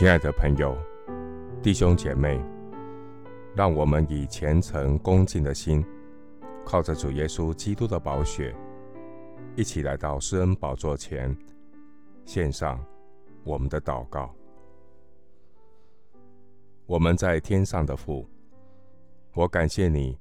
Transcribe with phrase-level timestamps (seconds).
[0.00, 0.74] 亲爱的朋友、
[1.62, 2.42] 弟兄姐妹，
[3.54, 5.84] 让我们以虔诚恭敬的心，
[6.64, 8.56] 靠着主耶稣基督的宝血，
[9.56, 11.36] 一起来到施恩宝座前，
[12.24, 12.82] 献上
[13.44, 14.34] 我们的祷告。
[16.86, 18.26] 我们在天上的父，
[19.34, 20.18] 我感谢你，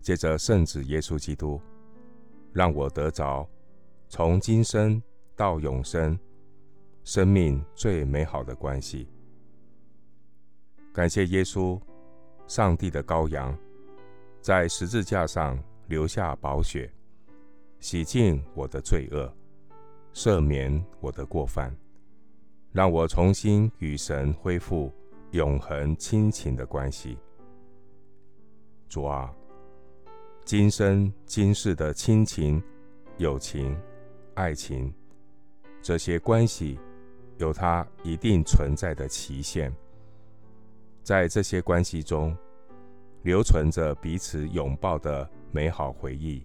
[0.00, 1.60] 借着圣子耶稣基督，
[2.52, 3.48] 让我得着
[4.08, 5.00] 从今生
[5.36, 6.18] 到永生。
[7.06, 9.08] 生命最美好的关系。
[10.92, 11.80] 感谢耶稣，
[12.48, 13.56] 上帝的羔羊，
[14.40, 15.56] 在十字架上
[15.86, 16.92] 留下宝血，
[17.78, 19.32] 洗净我的罪恶，
[20.12, 21.72] 赦免我的过犯，
[22.72, 24.92] 让我重新与神恢复
[25.30, 27.16] 永恒亲情的关系。
[28.88, 29.32] 主啊，
[30.44, 32.60] 今生今世的亲情、
[33.18, 33.80] 友情、
[34.34, 34.92] 爱情，
[35.80, 36.76] 这些关系。
[37.38, 39.72] 有它一定存在的期限，
[41.02, 42.36] 在这些关系中，
[43.22, 46.42] 留存着彼此拥抱的美好回忆，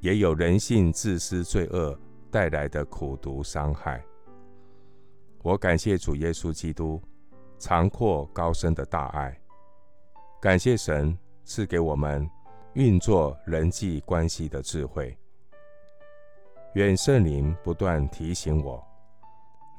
[0.00, 1.98] 也有人性自私罪恶
[2.30, 4.04] 带来的苦毒伤害。
[5.42, 7.00] 我感谢主耶稣基督
[7.58, 9.40] 长阔高深的大爱，
[10.40, 12.28] 感谢神赐给我们
[12.74, 15.16] 运作人际关系的智慧。
[16.74, 18.87] 愿圣灵不断提醒我。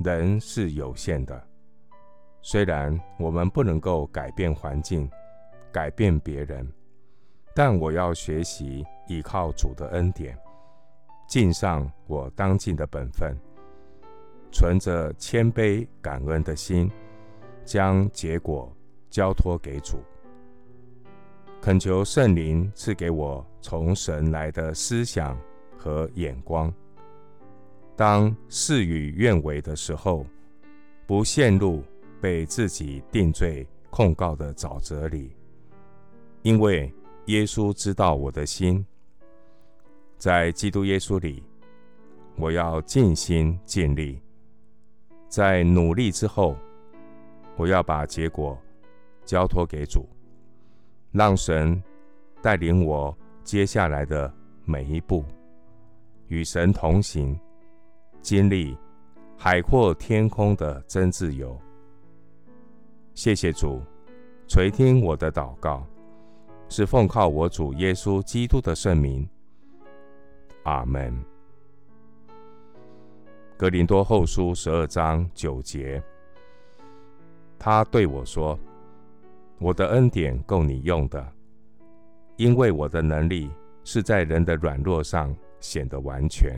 [0.03, 1.47] 人是有限的，
[2.41, 5.09] 虽然我们不能够改变环境、
[5.73, 6.65] 改变别人，
[7.53, 10.37] 但我要学习依靠主的恩典，
[11.27, 13.35] 尽上我当尽的本分，
[14.53, 16.89] 存着谦卑感恩的心，
[17.65, 18.73] 将结果
[19.09, 20.01] 交托给主，
[21.61, 25.37] 恳求圣灵赐给我从神来的思想
[25.77, 26.73] 和眼光。
[27.99, 30.25] 当事与愿违的时候，
[31.05, 31.83] 不陷入
[32.21, 35.35] 被自己定罪控告的沼泽里，
[36.41, 36.89] 因为
[37.25, 38.85] 耶稣知道我的心，
[40.17, 41.43] 在基督耶稣里，
[42.37, 44.21] 我要尽心尽力，
[45.27, 46.55] 在努力之后，
[47.57, 48.57] 我要把结果
[49.25, 50.07] 交托给主，
[51.11, 51.83] 让神
[52.41, 53.13] 带领我
[53.43, 55.25] 接下来的每一步，
[56.29, 57.37] 与神同行。
[58.21, 58.77] 经历
[59.37, 61.59] 海阔天空的真自由。
[63.13, 63.81] 谢谢主
[64.47, 65.85] 垂听我的祷告，
[66.67, 69.27] 是奉靠我主耶稣基督的圣名。
[70.63, 71.17] 阿门。
[73.57, 76.01] 格林多后书十二章九节，
[77.57, 78.57] 他对我说
[79.59, 81.25] ：“我的恩典够你用的，
[82.37, 83.49] 因为我的能力
[83.83, 86.57] 是在人的软弱上显得完全。”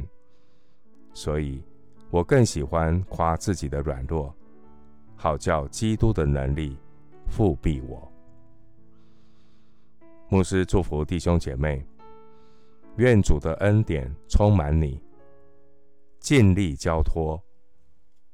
[1.13, 1.63] 所以，
[2.09, 4.33] 我更喜欢夸自己的软弱，
[5.16, 6.77] 好叫基督的能力
[7.29, 8.11] 覆庇我。
[10.29, 11.85] 牧师祝福弟兄姐妹，
[12.95, 15.01] 愿主的恩典充满你，
[16.19, 17.41] 尽力交托，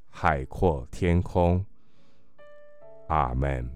[0.09, 1.65] 海阔天空。
[3.07, 3.67] 阿门。